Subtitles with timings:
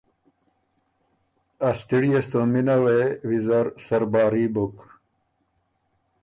[1.69, 4.75] ا ستِړيې ستومِنه وې ویزر سرباري بُک۔